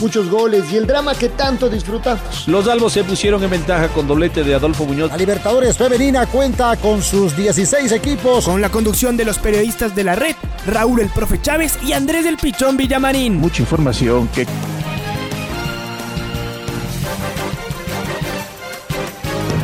[0.00, 2.46] muchos goles y el drama que tanto disfrutamos.
[2.46, 5.10] Los albos se pusieron en ventaja con doblete de Adolfo Muñoz.
[5.10, 8.44] La Libertadores Femenina cuenta con sus 16 equipos.
[8.44, 10.34] Con la conducción de los periodistas de la red,
[10.66, 13.36] Raúl el Profe Chávez y Andrés del Pichón Villamarín.
[13.36, 14.46] Mucha información que...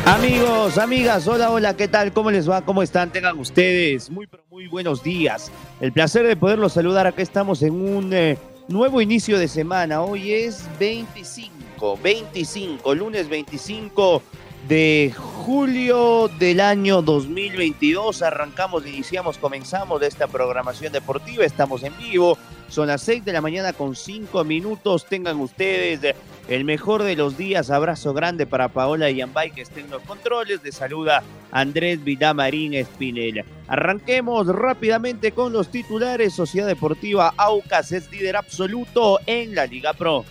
[0.05, 2.11] Amigos, amigas, hola, hola, ¿qué tal?
[2.11, 2.61] ¿Cómo les va?
[2.61, 3.09] ¿Cómo están?
[3.09, 5.49] Tengan ustedes muy, muy buenos días.
[5.79, 7.07] El placer de poderlos saludar.
[7.07, 8.37] Acá estamos en un eh,
[8.69, 14.21] Nuevo inicio de semana, hoy es 25, 25, lunes 25
[14.69, 18.21] de julio del año 2022.
[18.21, 21.43] Arrancamos, iniciamos, comenzamos esta programación deportiva.
[21.43, 22.37] Estamos en vivo.
[22.69, 25.05] Son las 6 de la mañana con 5 minutos.
[25.07, 26.15] Tengan ustedes
[26.47, 27.69] el mejor de los días.
[27.69, 30.63] Abrazo grande para Paola Yambay que estén los controles.
[30.63, 33.43] de saluda Andrés Vidamarín Espinel.
[33.67, 36.33] Arranquemos rápidamente con los titulares.
[36.33, 40.25] Sociedad Deportiva Aucas es líder absoluto en la Liga Pro.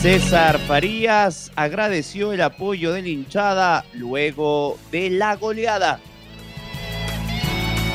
[0.00, 6.00] César Farías agradeció el apoyo de la hinchada luego de la goleada.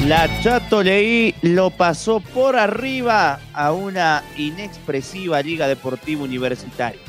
[0.02, 7.02] La Chato Leí lo pasó por arriba a una inexpresiva Liga Deportiva Universitaria.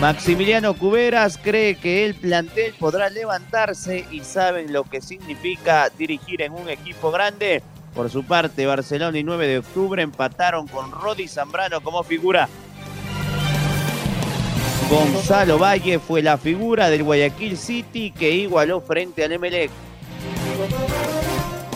[0.00, 6.52] Maximiliano Cuberas cree que el plantel podrá levantarse y saben lo que significa dirigir en
[6.52, 7.62] un equipo grande.
[7.94, 12.48] Por su parte, Barcelona y 9 de octubre empataron con Rodi Zambrano como figura
[14.90, 19.70] Gonzalo Valle fue la figura del Guayaquil City que igualó frente al Emelec.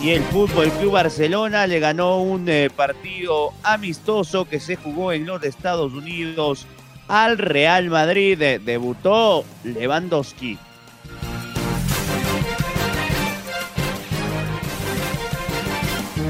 [0.05, 5.25] Y el Fútbol Club Barcelona le ganó un eh, partido amistoso que se jugó en
[5.25, 6.67] los Estados Unidos
[7.09, 8.37] al Real Madrid.
[8.63, 10.59] Debutó Lewandowski.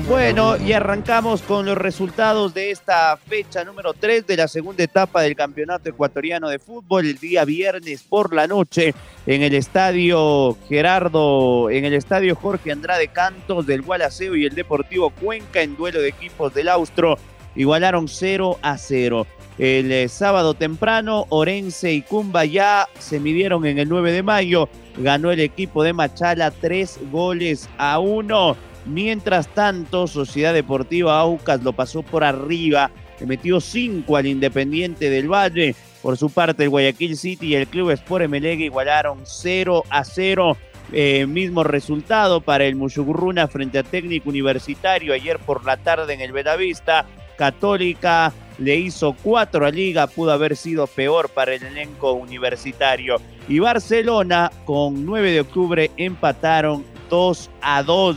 [0.06, 5.22] Bueno, y arrancamos con los resultados de esta fecha número 3 de la segunda etapa
[5.22, 8.94] del Campeonato Ecuatoriano de Fútbol, el día viernes por la noche
[9.26, 15.08] en el estadio Gerardo, en el estadio Jorge Andrade Cantos del Gualaceo y el Deportivo
[15.08, 17.16] Cuenca en duelo de equipos del Austro
[17.56, 19.26] igualaron 0 a 0.
[19.56, 24.68] El eh, sábado temprano, Orense y Cumbayá se midieron en el 9 de mayo.
[24.98, 28.73] Ganó el equipo de Machala 3 goles a 1.
[28.86, 35.32] Mientras tanto, Sociedad Deportiva Aucas lo pasó por arriba, le metió 5 al Independiente del
[35.32, 35.74] Valle.
[36.02, 40.56] Por su parte, el Guayaquil City y el Club Sport Emelec igualaron 0 a 0.
[40.92, 46.20] Eh, mismo resultado para el Mushugurruna frente a Técnico Universitario ayer por la tarde en
[46.20, 47.06] el Bellavista.
[47.38, 53.16] Católica le hizo 4 a Liga, pudo haber sido peor para el elenco universitario.
[53.48, 58.16] Y Barcelona con 9 de octubre empataron 2 a 2.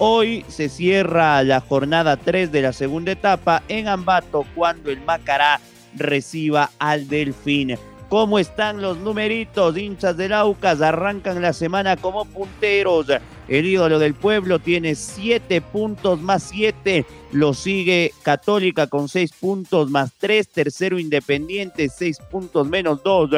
[0.00, 5.60] Hoy se cierra la jornada 3 de la segunda etapa en Ambato cuando el Macará
[5.96, 7.76] reciba al Delfín.
[8.08, 9.76] ¿Cómo están los numeritos?
[9.76, 13.08] Hinchas del Aucas arrancan la semana como punteros.
[13.48, 17.04] El ídolo del pueblo tiene 7 puntos más 7.
[17.32, 20.48] Lo sigue Católica con 6 puntos más 3.
[20.48, 23.30] Tercero Independiente, 6 puntos menos 2.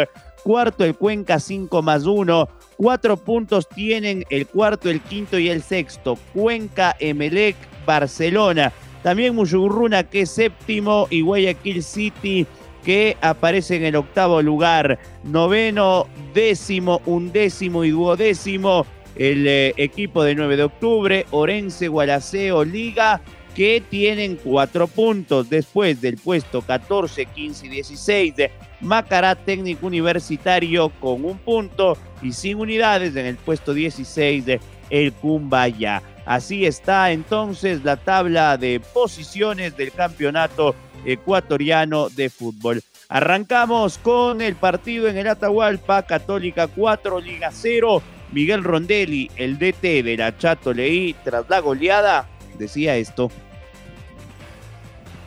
[0.45, 2.49] Cuarto el Cuenca, 5 más 1.
[2.81, 6.17] Cuatro puntos tienen el cuarto, el quinto y el sexto.
[6.33, 7.55] Cuenca, Emelec,
[7.85, 8.73] Barcelona.
[9.03, 12.47] También Muyugurruna que es séptimo y Guayaquil City
[12.83, 14.99] que aparece en el octavo lugar.
[15.25, 18.87] Noveno, décimo, undécimo y duodécimo.
[19.15, 23.21] El eh, equipo de 9 de octubre, Orense, Gualaceo, Liga,
[23.55, 30.91] que tienen cuatro puntos después del puesto 14, 15 y 16 de Macará Técnico Universitario
[31.01, 36.03] con un punto y sin unidades en el puesto 16 de El Cumbaya.
[36.25, 40.75] Así está entonces la tabla de posiciones del campeonato
[41.05, 42.83] ecuatoriano de fútbol.
[43.09, 48.03] Arrancamos con el partido en el Atahualpa, Católica 4, Liga 0.
[48.33, 53.31] Miguel Rondelli, el DT de la Chato Leí, tras la goleada, decía esto.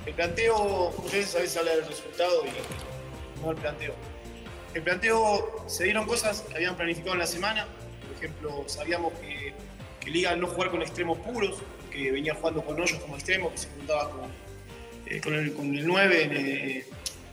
[0.05, 2.92] El planteo, a veces hablan del resultado y
[3.51, 3.93] el planteo.
[4.73, 7.67] El planteo, se dieron cosas que habían planificado en la semana.
[8.07, 9.53] Por ejemplo, sabíamos que,
[9.99, 11.57] que Liga no jugar con extremos puros,
[11.91, 14.31] que venía jugando con hoyos como extremo, que se juntaba con,
[15.05, 16.85] eh, con, el, con, el, 9 eh,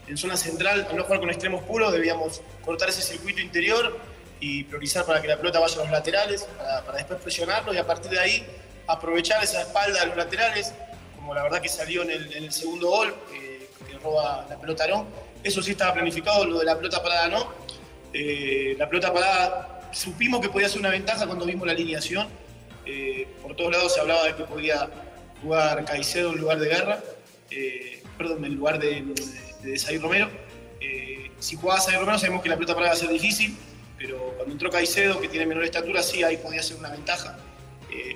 [0.07, 0.87] en, zona central.
[0.89, 3.97] Al no jugar con extremos puros, debíamos cortar ese circuito interior
[4.39, 6.47] y priorizar para que la pelota vaya a los laterales,
[6.85, 8.45] para, después presionarlo y a partir de ahí
[8.87, 10.73] aprovechar esa espalda de los laterales,
[11.15, 13.15] como la verdad que salió en el, segundo gol,
[13.87, 15.07] que roba la pelota Arón.
[15.43, 17.51] Eso sí estaba planificado, lo de la pelota parada no.
[18.13, 22.27] Eh, la pelota parada supimos que podía ser una ventaja cuando vimos la alineación.
[22.85, 24.89] Eh, por todos lados se hablaba de que podía
[25.41, 26.99] jugar Caicedo en lugar de Guerra,
[27.49, 29.03] eh, perdón, en lugar de,
[29.63, 30.29] de, Romero.
[31.39, 33.55] si jugaba Saí Romero sabemos que la pelota parada iba a ser difícil,
[33.97, 37.37] pero cuando entró Caicedo, que tiene menor estatura, sí, ahí podía ser una ventaja.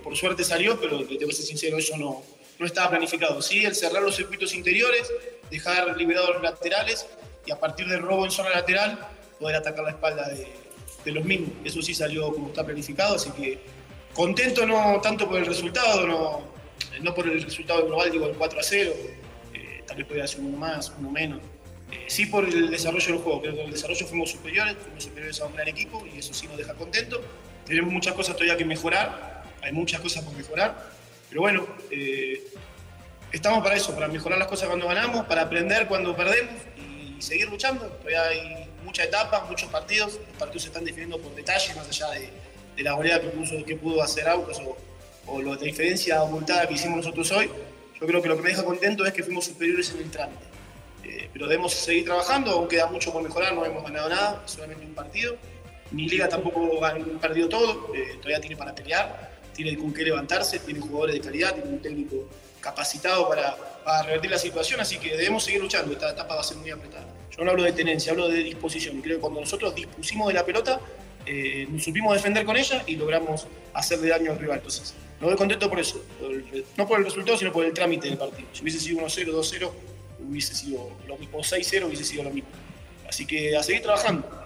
[0.04, 2.24] por suerte salió, pero tengo que ser sincero, eso no,
[2.60, 3.42] no estaba planificado.
[3.42, 5.12] Sí, el cerrar los circuitos interiores,
[5.50, 7.08] dejar liberados los laterales
[7.46, 9.00] y a partir del robo en zona lateral
[9.40, 11.52] poder atacar la espalda de, los mismos.
[11.64, 13.60] Eso sí salió como está planificado, así que
[14.16, 16.42] contento no tanto por el resultado, no,
[17.02, 18.94] no por el resultado global, digo el 4 a 0,
[19.54, 21.42] eh, tal vez podría ser uno más, uno menos.
[21.92, 25.04] Eh, sí por el desarrollo del juego, creo que en el desarrollo fuimos superiores, fuimos
[25.04, 27.22] superiores a un gran equipo y eso sí nos deja contentos.
[27.66, 30.92] Tenemos muchas cosas todavía que mejorar, hay muchas cosas por mejorar,
[31.30, 32.42] pero bueno, eh,
[33.36, 37.50] estamos para eso, para mejorar las cosas cuando ganamos, para aprender cuando perdemos y seguir
[37.50, 37.86] luchando.
[37.86, 40.20] Todavía hay muchas etapas, muchos partidos.
[40.28, 44.02] Los partidos se están definiendo por detalles, más allá de, la goleada que, que pudo
[44.02, 44.78] hacer Aucas o,
[45.28, 47.50] o la diferencia abultada que hicimos nosotros hoy.
[48.00, 50.44] Yo creo que lo que me deja contento es que fuimos superiores en el trámite.
[51.04, 54.86] Eh, pero debemos seguir trabajando, aún queda mucho por mejorar, no hemos ganado nada, solamente
[54.86, 55.36] un partido.
[55.92, 60.60] Mi liga tampoco ha perdido todo, eh, todavía tiene para pelear, tiene con qué levantarse,
[60.60, 62.28] tiene jugadores de calidad, tiene un técnico
[62.66, 63.56] capacitado para,
[64.04, 67.06] revertir la situación, así que debemos seguir luchando, esta etapa va a ser muy apretada.
[67.38, 70.34] Yo no hablo de tenencia, hablo de disposición, y creo que cuando nosotros dispusimos de
[70.34, 70.82] la pelota,
[71.28, 74.58] eh, nos supimos defender con ella y logramos hacerle daño al rival.
[74.58, 76.04] Entonces, no doy contento por eso,
[76.76, 78.48] no por el resultado, sino por el trámite del partido.
[78.52, 79.72] Si hubiese sido 1-0, 2-0,
[80.28, 82.50] hubiese sido lo mismo, 6-0 hubiese sido lo mismo.
[83.08, 84.45] Así que a seguir trabajando.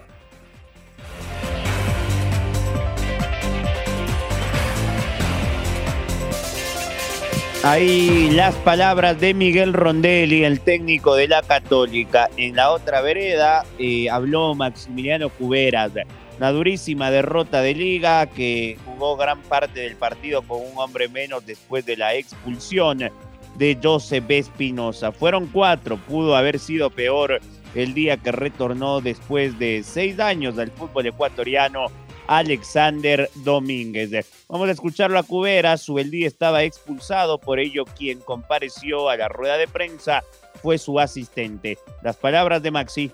[7.62, 12.30] Ahí las palabras de Miguel Rondelli, el técnico de la Católica.
[12.38, 15.92] En la otra vereda eh, habló Maximiliano Cuberas.
[16.38, 21.44] Una durísima derrota de liga que jugó gran parte del partido con un hombre menos
[21.44, 23.10] después de la expulsión
[23.56, 25.12] de Josep Espinosa.
[25.12, 27.42] Fueron cuatro, pudo haber sido peor
[27.74, 31.88] el día que retornó después de seis años al fútbol ecuatoriano
[32.30, 34.10] Alexander Domínguez.
[34.48, 35.76] Vamos a escucharlo a Cubera.
[35.76, 40.22] Subeldí estaba expulsado, por ello quien compareció a la rueda de prensa
[40.62, 41.76] fue su asistente.
[42.02, 43.10] Las palabras de Maxi.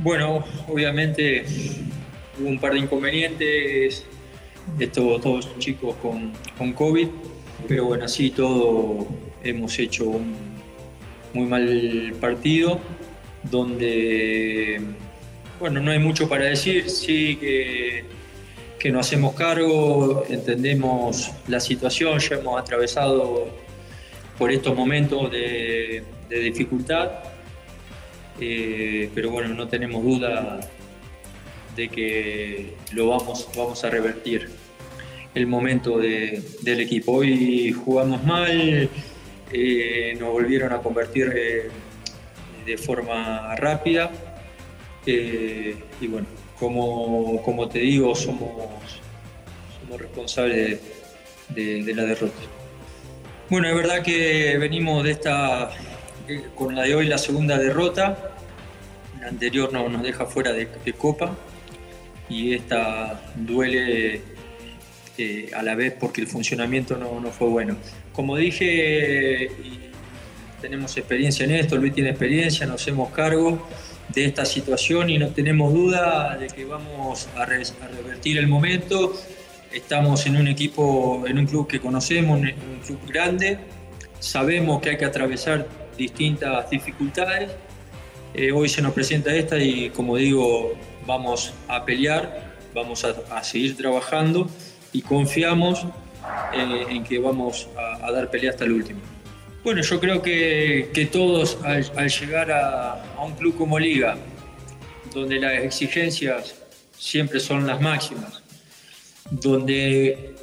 [0.00, 1.44] Bueno, obviamente
[2.40, 4.04] hubo un par de inconvenientes,
[4.80, 7.06] estuvo todos chicos con, con COVID,
[7.68, 9.06] pero bueno, así todo
[9.44, 10.34] hemos hecho un
[11.32, 12.80] muy mal partido
[13.44, 14.80] donde
[15.60, 18.04] bueno, no hay mucho para decir, sí que,
[18.90, 23.48] nos hacemos cargo, entendemos la situación, ya hemos atravesado
[24.38, 27.10] por estos momentos de, dificultad,
[28.40, 30.60] eh, pero bueno, no tenemos duda
[31.76, 34.48] de que lo vamos, vamos a revertir
[35.34, 37.12] el momento del equipo.
[37.12, 38.88] Hoy jugamos mal,
[39.52, 41.68] eh, nos volvieron a convertir eh,
[42.64, 44.10] de forma rápida
[45.10, 46.26] eh, y bueno,
[46.58, 48.50] como, como, te digo, somos,
[49.80, 50.80] somos responsables
[51.48, 52.40] de, la derrota.
[53.48, 55.70] Bueno, es verdad que venimos de esta,
[56.28, 58.34] eh, con la de hoy, la segunda derrota.
[59.20, 61.36] La anterior no, nos deja fuera de, Copa
[62.28, 64.22] y esta duele
[65.18, 67.76] eh, a la vez porque el funcionamiento no, no fue bueno.
[68.12, 69.50] Como dije,
[70.60, 73.66] tenemos experiencia en esto, Luis tiene experiencia, nos hacemos cargo
[74.12, 79.14] de esta situación y no tenemos duda de que vamos a, revertir el momento.
[79.72, 83.58] Estamos en un equipo, en un club que conocemos, un club grande,
[84.18, 87.50] sabemos que hay que atravesar distintas dificultades.
[88.34, 90.72] Eh, hoy se nos presenta esta y como digo,
[91.06, 94.48] vamos a pelear, vamos a, seguir trabajando
[94.92, 95.86] y confiamos
[96.52, 99.00] eh, en que vamos a, a dar pelea hasta el último.
[99.62, 104.16] Bueno, yo creo que, todos al, llegar a, un club como Liga,
[105.12, 106.54] donde las exigencias
[106.96, 108.42] siempre son las máximas,
[109.30, 110.34] donde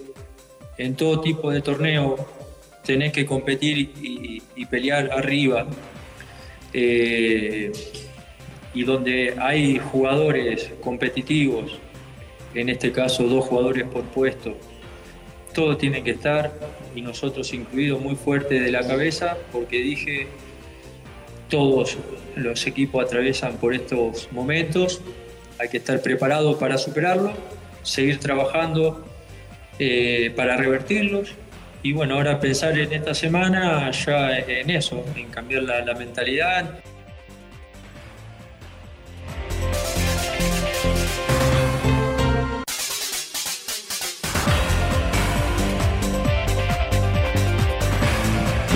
[0.77, 2.15] en todo tipo de torneo
[2.85, 5.65] tenés que competir y, pelear arriba,
[6.73, 7.71] eh,
[8.75, 11.79] y donde hay jugadores competitivos,
[12.53, 14.55] en este caso dos jugadores por puesto,
[15.57, 16.51] todos tienen que estar,
[16.93, 20.27] y nosotros incluidos muy fuerte de la cabeza, porque dije,
[21.49, 21.97] todos
[22.35, 25.01] los equipos atraviesan por estos momentos,
[25.57, 27.33] hay que estar preparado para superarlo,
[27.81, 29.03] seguir trabajando
[29.79, 31.33] eh, para revertirlos
[31.81, 36.81] y bueno, ahora pensar en esta semana ya en eso, en cambiar la, la mentalidad.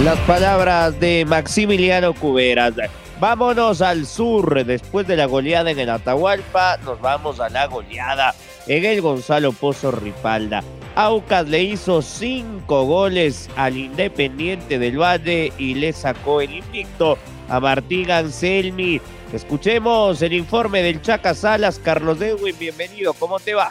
[0.03, 2.73] Las palabras de Maximiliano Cuberas.
[3.19, 4.65] Vámonos al sur.
[4.65, 8.33] Después de la goleada en el Atahualpa, nos vamos a la goleada
[8.65, 10.63] en el Gonzalo Pozo Ripalda.
[10.95, 17.59] Aucas le hizo cinco goles al Independiente del Valle y le sacó el invicto a
[17.59, 18.99] Martín Anselmi.
[19.31, 21.77] Escuchemos el informe del Chaca Salas.
[21.77, 23.13] Carlos Dewey, bienvenido.
[23.13, 23.69] ¿Cómo te va?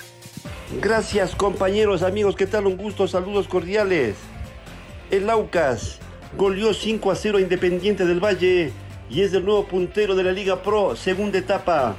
[0.80, 2.36] Gracias compañeros, amigos.
[2.36, 2.68] ¿Qué tal?
[2.68, 3.08] Un gusto.
[3.08, 4.14] Saludos cordiales.
[5.10, 5.98] El Aucas
[6.36, 8.72] goleó 5 a 0 a Independiente del Valle
[9.10, 11.96] y es el nuevo puntero de la Liga Pro, segunda etapa.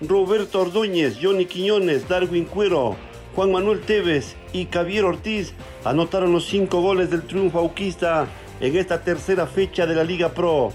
[0.00, 2.96] Roberto Ordóñez, Johnny Quiñones, Darwin Cuero,
[3.34, 5.54] Juan Manuel Tevez y Javier Ortiz
[5.84, 8.26] anotaron los cinco goles del triunfo auquista
[8.60, 10.72] en esta tercera fecha de la Liga Pro.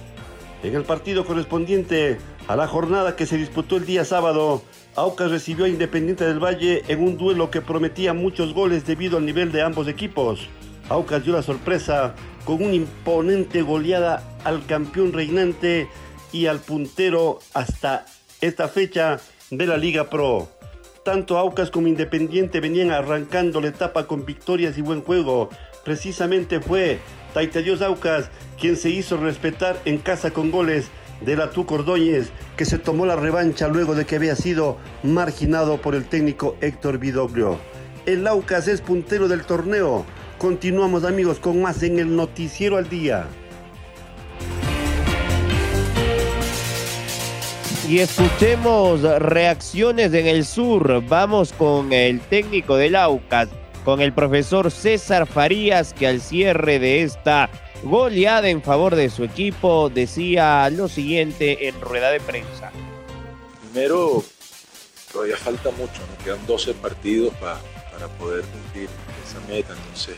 [0.63, 2.17] En el partido correspondiente
[2.47, 4.61] a la jornada que se disputó el día sábado,
[4.95, 9.25] Aucas recibió a Independiente del Valle en un duelo que prometía muchos goles debido al
[9.25, 10.49] nivel de ambos equipos.
[10.89, 15.87] Aucas dio la sorpresa con una imponente goleada al campeón reinante
[16.31, 18.05] y al puntero hasta
[18.41, 19.19] esta fecha
[19.49, 20.49] de la Liga Pro.
[21.03, 25.49] Tanto Aucas como Independiente venían arrancando la etapa con victorias y buen juego.
[25.83, 26.99] Precisamente fue
[27.33, 30.89] Taitadios Aucas quien se hizo respetar en casa con goles
[31.21, 35.81] de la Tuco Ordóñez, que se tomó la revancha luego de que había sido marginado
[35.81, 37.57] por el técnico Héctor Vidoglio.
[38.05, 40.05] El Aucas es puntero del torneo
[40.41, 43.27] Continuamos amigos con más en el Noticiero al Día.
[47.87, 51.03] Y escuchemos reacciones en el sur.
[51.07, 53.49] Vamos con el técnico del AUCAS,
[53.85, 57.47] con el profesor César Farías, que al cierre de esta
[57.83, 62.71] goleada en favor de su equipo decía lo siguiente en rueda de prensa.
[63.71, 64.23] Primero,
[65.13, 68.89] todavía falta mucho, nos quedan 12 partidos para poder cumplir
[69.23, 70.15] esa meta, entonces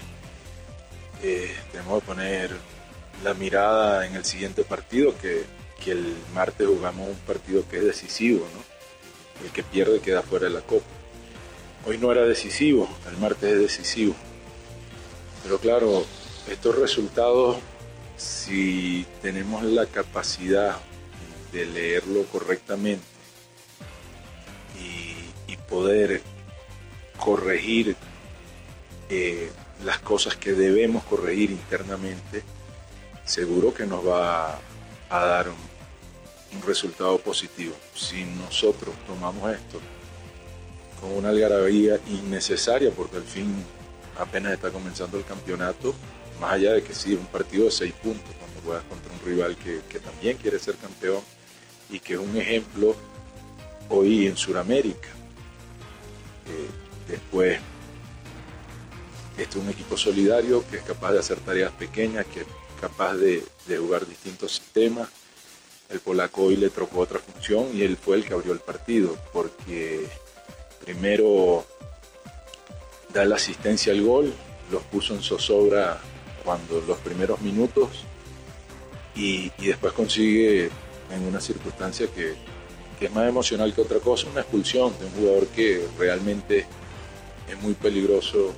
[1.24, 2.52] eh, tenemos que poner
[3.24, 5.46] la mirada en el siguiente partido, que,
[5.86, 9.46] el martes jugamos un partido que es decisivo, ¿no?
[9.46, 10.86] El que pierde queda fuera de la Copa.
[11.86, 14.16] Hoy no era decisivo, el martes es decisivo.
[15.44, 16.06] Pero claro,
[16.50, 17.58] estos resultados,
[18.16, 20.78] si tenemos la capacidad
[21.52, 23.04] de leerlo correctamente
[24.80, 26.22] y, poder
[27.18, 27.96] corregir
[29.10, 29.50] eh,
[29.84, 32.44] las cosas que debemos corregir internamente,
[33.26, 34.60] seguro que nos va
[35.10, 35.74] a dar un,
[36.68, 37.74] resultado positivo.
[37.96, 39.80] Si nosotros tomamos esto
[41.02, 43.52] con una algarabía innecesaria, porque al fin
[44.20, 45.96] apenas está comenzando el campeonato,
[46.40, 49.58] más allá de que sí, un partido de seis puntos, cuando juegas contra un rival
[49.58, 51.22] que, también quiere ser campeón
[51.90, 52.96] y que es un ejemplo
[53.90, 55.10] hoy en Sudamérica.
[56.48, 56.70] Eh,
[57.08, 57.60] después
[59.38, 62.48] este es un equipo solidario que es capaz de hacer tareas pequeñas, que es
[62.80, 63.44] capaz de,
[63.78, 65.10] jugar distintos sistemas.
[65.90, 69.18] El polaco hoy le trocó otra función y él fue el que abrió el partido,
[69.32, 70.08] porque
[70.84, 71.66] primero
[73.14, 74.34] da la asistencia al gol,
[74.72, 76.00] los puso en zozobra
[76.44, 77.90] cuando los primeros minutos
[79.16, 80.70] y, después consigue
[81.12, 82.36] en una circunstancia que,
[83.00, 86.66] es más emocional que otra cosa, una expulsión de un jugador que realmente
[87.50, 88.54] es muy peligroso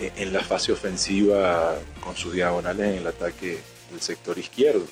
[0.00, 3.58] en la fase ofensiva con sus diagonales en el ataque
[3.90, 4.84] del sector izquierdo.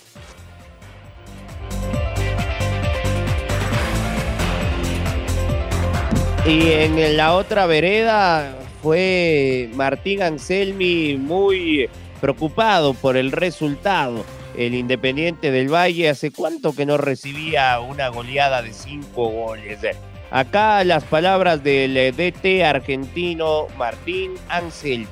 [6.46, 14.24] Y en la otra vereda fue Martín Anselmi muy preocupado por el resultado.
[14.56, 19.80] El Independiente del Valle hace cuánto que no recibía una goleada de cinco goles.
[20.30, 25.06] Acá las palabras del DT argentino Martín Anselmi.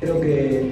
[0.00, 0.70] Creo que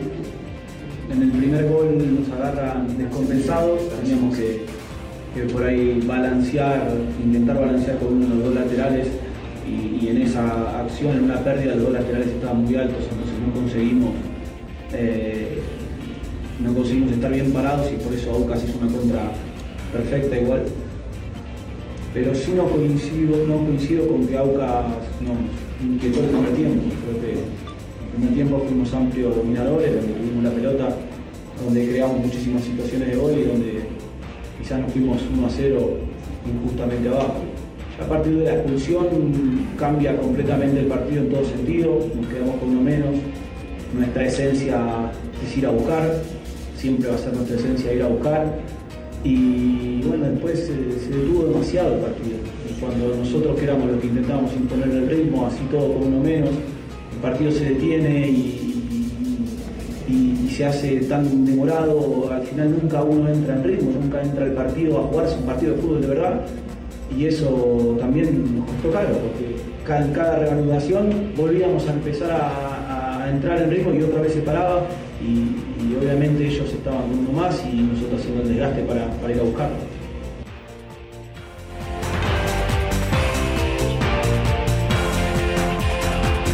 [1.12, 4.66] en el primer gol nos agarran descompensados, teníamos que,
[5.52, 6.90] por ahí balancear,
[7.24, 9.08] intentar balancear con uno de los dos laterales.
[9.66, 13.52] Y, en esa acción, en una pérdida, los dos laterales estaban muy altos, entonces no
[13.52, 14.10] conseguimos,
[14.92, 15.60] eh,
[16.60, 19.22] no conseguimos estar bien parados y por eso Aucas hizo una contra
[19.92, 20.62] perfecta igual
[22.16, 24.86] pero sí no coincido, no coincido con que Aucas
[25.20, 25.36] nos
[25.86, 26.82] inquietó el primer tiempo.
[27.04, 30.96] Creo que en el primer tiempo fuimos amplios dominadores, donde tuvimos la pelota,
[31.62, 33.80] donde creamos muchísimas situaciones de gol y donde
[34.58, 35.90] quizás nos fuimos 1 a 0
[36.46, 37.34] injustamente abajo.
[38.02, 39.06] A partir de la expulsión
[39.78, 43.14] cambia completamente el partido en todo sentido, nos quedamos con uno menos,
[43.94, 45.12] nuestra esencia
[45.44, 46.22] es ir a buscar,
[46.78, 48.58] siempre va a ser nuestra esencia ir a buscar.
[49.22, 52.36] Y después se, detuvo demasiado el partido.
[52.80, 56.50] Cuando nosotros que éramos los que intentábamos imponer el ritmo, así todo con uno menos,
[56.50, 58.62] el partido se detiene y,
[60.50, 65.00] se hace tan demorado, al final nunca uno entra en ritmo, nunca entra al partido
[65.00, 66.46] a jugarse un partido de fútbol de verdad.
[67.14, 69.56] Y eso también nos costó caro, porque
[70.02, 74.86] en cada reanudación volvíamos a empezar a, entrar en ritmo y otra vez se paraba.
[75.22, 79.42] Y, obviamente ellos estaban uno más y nosotros haciendo el desgaste para, para ir a
[79.42, 79.95] buscarlo.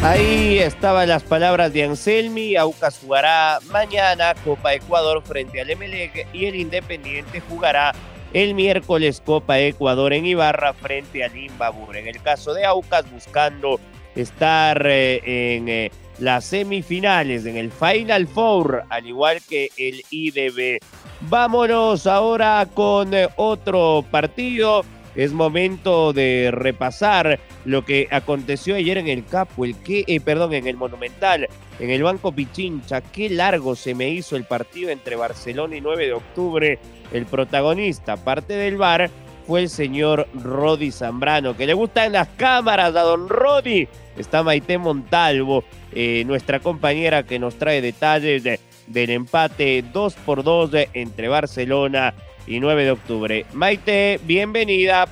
[0.05, 2.57] Ahí estaban las palabras de Anselmi.
[2.57, 7.93] Aucas jugará mañana Copa Ecuador frente al Emelec y el Independiente jugará
[8.33, 11.97] el miércoles Copa Ecuador en Ibarra frente al Imbabur.
[11.97, 13.79] En el caso de Aucas, buscando
[14.17, 20.81] estar eh, en eh, las semifinales, en el Final Four, al igual que el IDB.
[21.23, 24.85] Vámonos ahora con eh, otro partido.
[25.15, 30.55] Es momento de repasar lo que aconteció ayer en el Capo, el que, eh, perdón,
[30.55, 33.01] en el Monumental, en el Banco Pichincha.
[33.01, 36.79] Qué largo se me hizo el partido entre Barcelona y 9 de octubre.
[37.13, 39.11] El protagonista, parte del bar,
[39.47, 43.89] fue el señor Rodi Zambrano, que le gustan las cámaras a don Rodi.
[44.17, 50.43] Está Maite Montalvo, eh, nuestra compañera que nos trae detalles de- del empate 2 por
[50.45, 52.15] 2 entre Barcelona
[52.47, 53.47] y 9 de octubre.
[53.53, 55.09] Maite, bienvenida.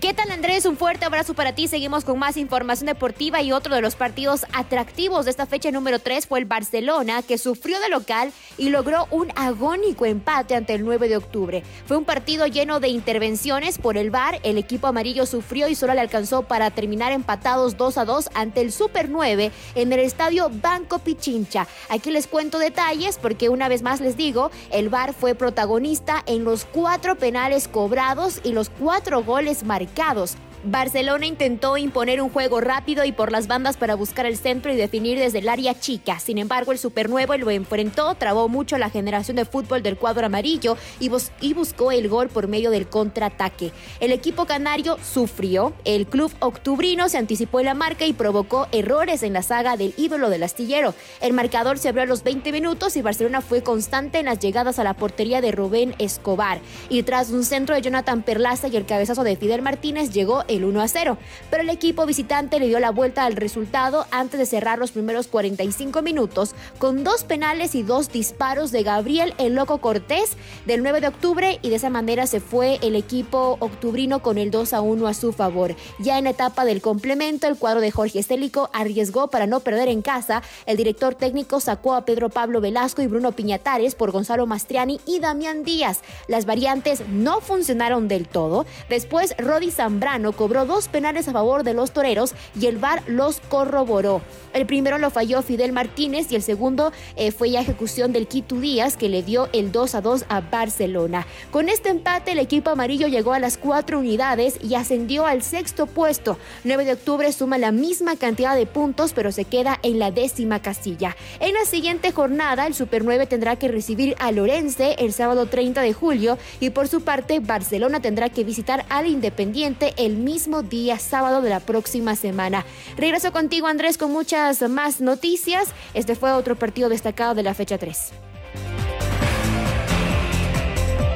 [0.00, 0.64] ¿Qué tal Andrés?
[0.64, 1.66] Un fuerte abrazo para ti.
[1.66, 5.98] Seguimos con más información deportiva y otro de los partidos atractivos de esta fecha número
[5.98, 10.84] 3 fue el Barcelona que sufrió de local y logró un agónico empate ante el
[10.84, 11.64] 9 de octubre.
[11.86, 14.38] Fue un partido lleno de intervenciones por el VAR.
[14.44, 18.60] El equipo amarillo sufrió y solo le alcanzó para terminar empatados 2 a 2 ante
[18.60, 21.66] el Super 9 en el estadio Banco Pichincha.
[21.88, 26.44] Aquí les cuento detalles porque una vez más les digo, el VAR fue protagonista en
[26.44, 30.36] los cuatro penales cobrados y los cuatro goles marcados mercados.
[30.64, 34.76] Barcelona intentó imponer un juego rápido y por las bandas para buscar el centro y
[34.76, 36.18] definir desde el área chica.
[36.18, 40.26] Sin embargo, el Super 9 lo enfrentó, trabó mucho la generación de fútbol del cuadro
[40.26, 43.72] amarillo y, bus- y buscó el gol por medio del contraataque.
[44.00, 49.22] El equipo canario sufrió, el club octubrino se anticipó en la marca y provocó errores
[49.22, 50.94] en la saga del ídolo del astillero.
[51.20, 54.78] El marcador se abrió a los 20 minutos y Barcelona fue constante en las llegadas
[54.78, 56.60] a la portería de Rubén Escobar.
[56.88, 60.64] Y tras un centro de Jonathan Perlaza y el cabezazo de Fidel Martínez llegó el
[60.64, 61.18] 1 a 0.
[61.50, 65.28] Pero el equipo visitante le dio la vuelta al resultado antes de cerrar los primeros
[65.28, 71.00] 45 minutos con dos penales y dos disparos de Gabriel el Loco Cortés del 9
[71.00, 74.80] de octubre y de esa manera se fue el equipo octubrino con el 2 a
[74.80, 75.74] 1 a su favor.
[75.98, 79.88] Ya en la etapa del complemento, el cuadro de Jorge Estélico arriesgó para no perder
[79.88, 80.42] en casa.
[80.66, 85.20] El director técnico sacó a Pedro Pablo Velasco y Bruno Piñatares por Gonzalo Mastriani y
[85.20, 86.00] Damián Díaz.
[86.26, 88.66] Las variantes no funcionaron del todo.
[88.88, 93.40] Después, Rodi Zambrano cobró dos penales a favor de los toreros y el VAR los
[93.40, 94.22] corroboró.
[94.54, 98.54] El primero lo falló Fidel Martínez y el segundo eh, fue ya ejecución del Quito
[98.54, 101.26] Díaz que le dio el 2 a 2 a Barcelona.
[101.50, 105.86] Con este empate el equipo amarillo llegó a las cuatro unidades y ascendió al sexto
[105.86, 106.38] puesto.
[106.62, 110.62] 9 de octubre suma la misma cantidad de puntos pero se queda en la décima
[110.62, 111.16] casilla.
[111.40, 115.82] En la siguiente jornada el Super 9 tendrá que recibir a Lorense el sábado 30
[115.82, 120.98] de julio y por su parte Barcelona tendrá que visitar al Independiente el mismo día
[120.98, 122.66] sábado de la próxima semana.
[122.98, 125.68] Regreso contigo Andrés con muchas más noticias.
[125.94, 128.12] Este fue otro partido destacado de la fecha 3.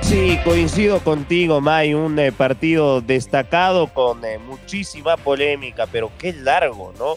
[0.01, 6.95] Sí, coincido contigo, May, un eh, partido destacado con eh, muchísima polémica, pero qué largo,
[6.99, 7.17] ¿no?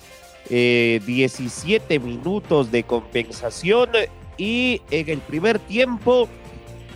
[0.49, 3.89] Eh, 17 minutos de compensación
[4.37, 6.27] y en el primer tiempo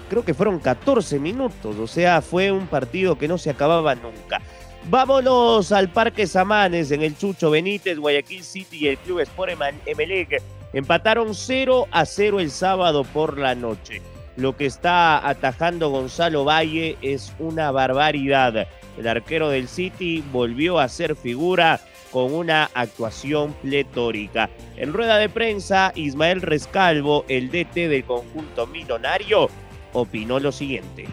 [0.09, 4.41] creo que fueron 14 minutos, o sea, fue un partido que no se acababa nunca.
[4.85, 9.53] Vámonos al Parque Samanes en el Chucho Benítez, Guayaquil City y el Club Sport
[9.85, 10.41] Emelec
[10.73, 14.01] empataron 0 a 0 el sábado por la noche.
[14.35, 18.67] Lo que está atajando Gonzalo Valle es una barbaridad.
[18.97, 24.49] El arquero del City volvió a ser figura con una actuación pletórica.
[24.77, 29.49] En rueda de prensa, Ismael Rescalvo, el DT del conjunto millonario,
[29.93, 31.05] opinó lo siguiente.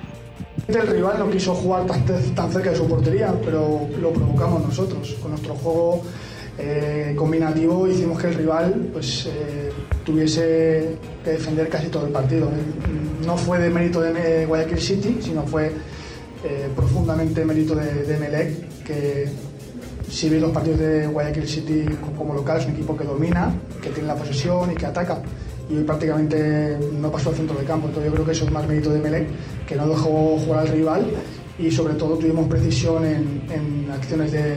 [0.68, 5.16] El rival no quiso jugar tan, cerca de su portería, pero lo provocamos nosotros.
[5.22, 6.02] Con nuestro juego
[6.58, 9.70] eh, combinativo hicimos que el rival pues, eh,
[10.04, 12.46] tuviese que defender casi todo el partido.
[12.48, 15.72] Eh, No fue de mérito de Guayaquil City, sino fue
[16.76, 19.26] profundamente mérito de, de Melec, que
[20.08, 21.84] si veis los partidos de Guayaquil City
[22.16, 23.52] como local, es un equipo que domina,
[23.82, 25.18] que tiene la posesión y que ataca.
[25.68, 27.88] Y prácticamente no pasó al centro de campo.
[27.88, 29.28] Entonces yo creo que eso es más mérito de Melec,
[29.66, 31.06] que no dejó jugar al rival
[31.58, 34.56] y sobre todo tuvimos precisión en, acciones de,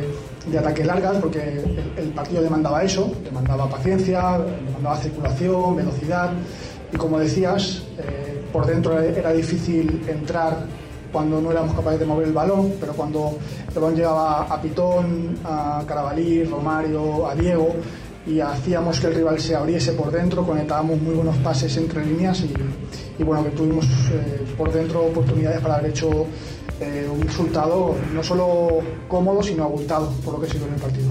[0.51, 6.31] de, ataque largas, porque el, el, partido demandaba eso, demandaba paciencia, demandaba circulación, velocidad.
[6.91, 10.65] Y como decías, eh, por dentro era difícil entrar
[11.11, 15.37] cuando no éramos capaces de mover el balón, pero cuando el balón llegaba a Pitón,
[15.43, 17.75] a Carabalí, Romario, a Diego,
[18.25, 22.41] y hacíamos que el rival se abriese por dentro, conectábamos muy buenos pases entre líneas
[22.41, 22.53] y,
[23.19, 26.27] y bueno, que tuvimos eh, por dentro oportunidades para haber hecho
[26.79, 31.09] eh, un resultado no solo cómodo, sino abultado por lo que dio en el partido.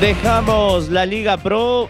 [0.00, 1.88] Dejamos la Liga Pro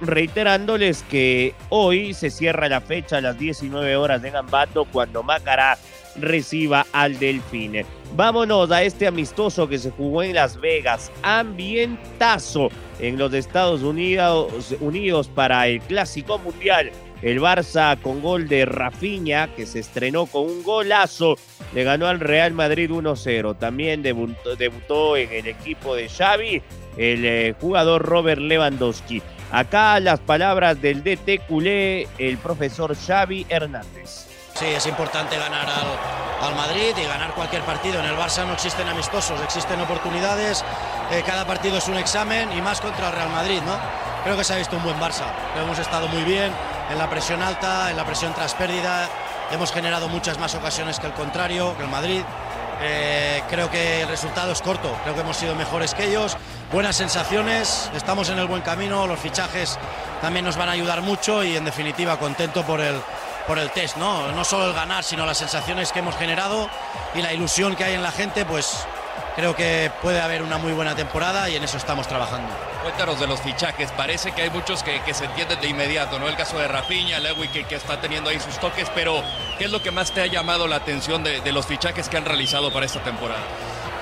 [0.00, 5.76] reiterándoles que hoy se cierra la fecha a las 19 horas de Gambato cuando Macará
[6.20, 7.84] reciba al Delfín.
[8.14, 11.12] Vámonos a este amistoso que se jugó en Las Vegas.
[11.22, 16.90] Ambientazo en los Estados Unidos, Unidos para el Clásico Mundial.
[17.20, 21.36] El Barça con gol de Rafinha, que se estrenó con un golazo,
[21.74, 23.58] le ganó al Real Madrid 1-0.
[23.58, 26.62] También debutó, en el equipo de Xavi
[26.96, 29.22] el eh, jugador Robert Lewandowski.
[29.50, 34.27] Acá las palabras del DT culé, el profesor Xavi Hernández.
[34.58, 38.00] Sí, es importante ganar al, al, Madrid y ganar cualquier partido.
[38.00, 40.64] En el Barça no existen amistosos, existen oportunidades.
[41.12, 43.76] Eh, cada partido es un examen y más contra el Real Madrid, ¿no?
[44.24, 45.26] Creo que se ha visto un buen Barça.
[45.62, 46.52] Hemos estado muy bien
[46.90, 49.08] en la presión alta, en la presión tras pérdida.
[49.52, 52.22] Hemos generado muchas más ocasiones que el contrario, que el Madrid.
[52.82, 56.36] Eh, creo que el resultado es corto, creo que hemos sido mejores que ellos.
[56.72, 59.78] Buenas sensaciones, estamos en el buen camino, los fichajes
[60.20, 63.00] también nos van a ayudar mucho y en definitiva contento por el,
[63.48, 64.30] por el test, ¿no?
[64.32, 66.68] No solo el ganar, sino las sensaciones que hemos generado
[67.14, 68.86] y la ilusión que hay en la gente, pues
[69.36, 72.52] creo que puede haber una muy buena temporada y en eso estamos trabajando.
[72.82, 76.28] Cuéntanos de los fichajes, parece que hay muchos que, que se entienden de inmediato, ¿no?
[76.28, 79.22] El caso de Rafinha, Lewy que, que, está teniendo ahí sus toques, pero
[79.56, 82.18] ¿qué es lo que más te ha llamado la atención de, de los fichajes que
[82.18, 83.42] han realizado para esta temporada?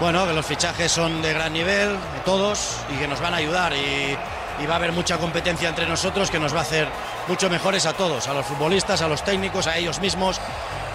[0.00, 3.37] Bueno, que los fichajes son de gran nivel, de todos, y que nos van a
[3.38, 4.18] ayudar y,
[4.61, 6.88] y va a haber mucha competencia entre nosotros que nos va a hacer
[7.29, 10.40] mucho mejores a todos, a los futbolistas, a los técnicos, a ellos mismos.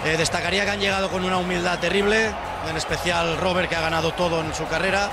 [0.04, 2.30] Eh, destacaría que han llegado con una humildad terrible,
[2.68, 5.10] en especial Robert que ha ganado todo en su carrera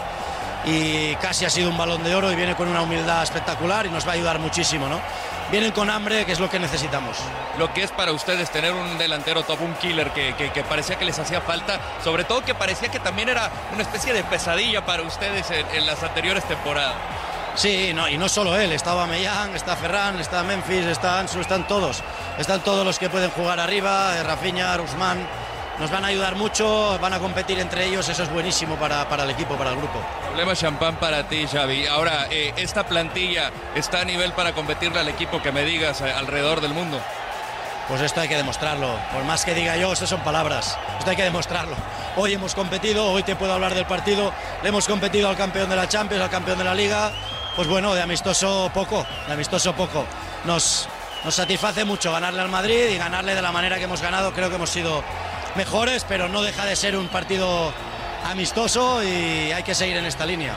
[0.66, 3.90] y casi ha sido un balón de oro y viene con una humildad espectacular y
[3.90, 5.00] nos va a ayudar muchísimo, ¿no?
[5.52, 7.18] Vienen con hambre, que es lo que necesitamos.
[7.58, 11.06] Lo que es para ustedes tener un delantero top, un killer que, que, parecía que
[11.06, 15.02] les hacía falta, sobre todo que parecía que también era una especie de pesadilla para
[15.02, 16.96] ustedes en las anteriores temporadas.
[17.60, 21.68] Sí, no, y no solo él, está Mellán, está Ferran, está Memphis, está Ansu, están
[21.68, 22.02] todos.
[22.38, 25.28] Están todos los que pueden jugar arriba, eh, Rafinha, Rusman.
[25.78, 29.26] Nos van a ayudar mucho, van a competir entre ellos, eso es buenísimo para, para
[29.26, 30.00] el equipo, para el grupo.
[30.28, 31.86] Problema champán para ti, Xavi.
[31.88, 36.14] Ahora, eh, ¿esta plantilla está a nivel para competirle al equipo que me digas eh,
[36.14, 37.02] alrededor del mundo?
[37.90, 38.88] Pues esto hay que demostrarlo.
[39.12, 40.78] Por más que diga yo, estas son palabras.
[40.98, 41.76] Esto hay que demostrarlo.
[42.16, 44.32] Hoy hemos competido, hoy te puedo hablar del partido.
[44.64, 47.12] Le hemos competido al campeón de la Champions, al campeón de la Liga.
[47.56, 50.06] Pues bueno, de amistoso poco, de amistoso poco.
[50.46, 50.88] Nos,
[51.24, 54.34] nos satisface mucho ganarle al Madrid y ganarle de la manera que hemos ganado.
[54.34, 55.04] Creo que hemos sido
[55.56, 57.74] mejores, pero no deja de ser un partido
[58.26, 60.56] amistoso y hay que seguir en esta línea.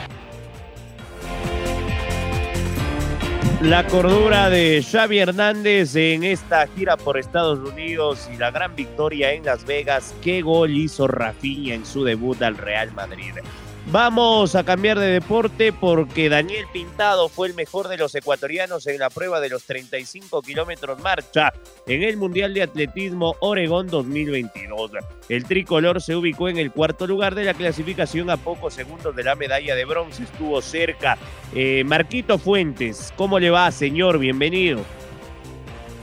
[3.63, 9.31] La cordura de Xavi Hernández en esta gira por Estados Unidos y la gran victoria
[9.31, 10.13] en Las Vegas.
[10.21, 13.35] ¿Qué gol hizo Rafinha en su debut al Real Madrid?
[13.87, 18.97] Vamos a cambiar de deporte porque Daniel Pintado fue el mejor de los ecuatorianos en
[18.97, 21.53] la prueba de los 35 kilómetros marcha
[21.85, 24.91] en el Mundial de Atletismo Oregón 2022.
[25.27, 29.23] El tricolor se ubicó en el cuarto lugar de la clasificación a pocos segundos de
[29.23, 30.23] la medalla de bronce.
[30.23, 31.17] Estuvo cerca.
[31.53, 34.17] Eh, Marquito Fuentes, ¿cómo le va, señor?
[34.17, 34.81] Bienvenido.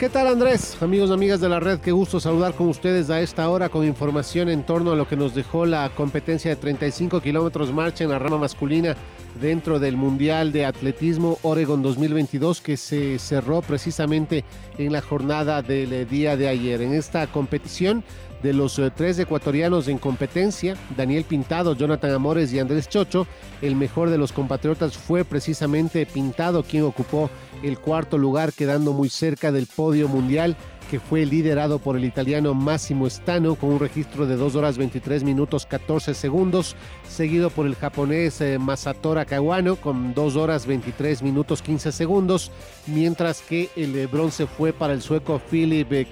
[0.01, 0.79] ¿Qué tal Andrés?
[0.81, 4.49] Amigos amigas de la red, qué gusto saludar con ustedes a esta hora con información
[4.49, 8.19] en torno a lo que nos dejó la competencia de 35 kilómetros marcha en la
[8.19, 8.97] rama masculina
[9.41, 14.45] dentro del Mundial de Atletismo Oregon 2022 que se cerró precisamente
[14.79, 16.83] en la jornada del día de ayer.
[16.83, 18.05] En esta competición
[18.43, 23.27] de los eh, tres ecuatorianos en competencia, Daniel Pintado, Jonathan Amores y Andrés Chocho,
[23.61, 27.31] el mejor de los compatriotas fue precisamente Pintado quien ocupó
[27.63, 30.57] el cuarto lugar quedando muy cerca del podio mundial
[30.91, 35.23] que fue liderado por el italiano Massimo Stano con un registro de 2 horas 23
[35.23, 36.75] minutos 14 segundos,
[37.09, 42.51] seguido por el japonés eh, Masatora Kawano con 2 horas 23 minutos 15 segundos,
[42.89, 46.07] mientras que el eh, bronce fue para el sueco Philip eh,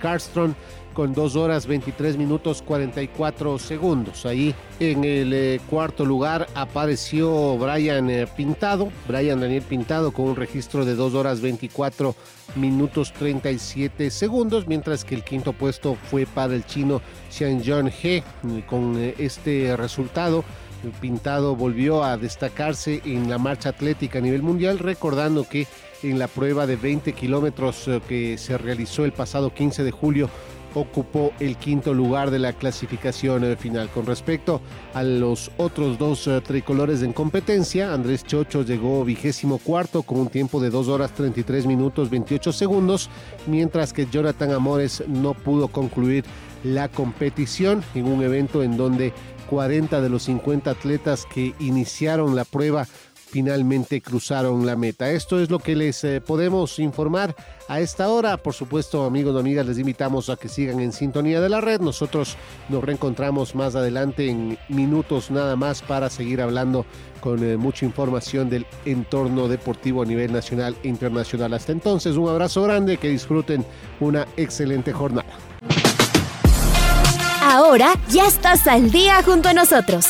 [0.99, 4.27] Con 2 horas 23 minutos 44 segundos.
[4.27, 10.35] Ahí en el eh, cuarto lugar apareció Brian eh, Pintado, Brian Daniel Pintado con un
[10.35, 12.17] registro de 2 horas 24
[12.57, 18.25] minutos 37 segundos, mientras que el quinto puesto fue para el chino Xianjian He
[18.67, 20.45] con eh, este resultado.
[21.01, 25.69] Pintado volvió a destacarse en la marcha atlética a nivel mundial, recordando que
[26.03, 30.31] en la prueba de 20 kilómetros que se realizó el pasado 15 de julio
[30.75, 33.89] ocupó el quinto lugar de la clasificación final.
[33.91, 34.61] Con respecto
[34.95, 40.29] a los otros dos eh, tricolores en competencia, Andrés Chocho llegó vigésimo cuarto con un
[40.29, 43.11] tiempo de 2 horas 33 minutos 28 segundos,
[43.47, 46.25] mientras que Jonathan Amores no pudo concluir
[46.65, 49.13] la competición en un evento en donde
[49.49, 52.87] 40 de los 50 atletas que iniciaron la prueba
[53.31, 55.11] finalmente cruzaron la meta.
[55.11, 57.35] Esto es lo que les eh, podemos informar
[57.69, 58.37] a esta hora.
[58.37, 61.81] Por supuesto, amigos y amigas, les invitamos a que sigan en sintonía de la red.
[61.81, 62.37] Nosotros
[62.69, 66.87] nos reencontramos más adelante en minutos nada más para seguir hablando
[67.21, 71.53] con eh, mucha información del entorno deportivo a nivel nacional e internacional.
[71.53, 73.65] Hasta entonces, un abrazo grande, que disfruten
[74.01, 75.29] una excelente jornada.
[77.43, 80.07] Ahora ya estás al día junto a nosotros.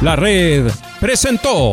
[0.00, 1.72] La red presentó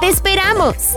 [0.00, 0.96] ¡Te esperamos!